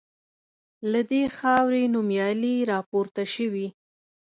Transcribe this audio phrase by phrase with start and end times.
[0.91, 3.67] له دې خاوري نومیالي راپورته سوي